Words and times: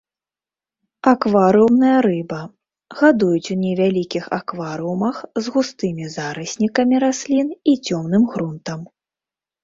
Акварыумная 1.09 1.97
рыба, 2.05 2.37
гадуюць 3.01 3.51
у 3.55 3.57
невялікіх 3.65 4.23
акварыумах 4.37 5.15
з 5.47 5.53
густымі 5.57 6.07
зараснікамі 6.15 6.95
раслін 7.05 7.53
і 7.73 7.77
цёмным 7.87 8.25
грунтам. 8.33 8.79